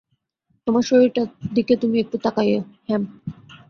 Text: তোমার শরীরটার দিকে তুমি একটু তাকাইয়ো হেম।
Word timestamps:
তোমার 0.67 0.83
শরীরটার 0.83 1.27
দিকে 1.53 1.73
তুমি 1.81 1.97
একটু 1.99 2.17
তাকাইয়ো 2.17 2.61
হেম। 2.87 3.03